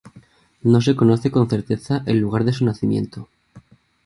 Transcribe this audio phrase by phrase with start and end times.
[0.63, 3.29] No se conoce con certeza el lugar de su nacimiento.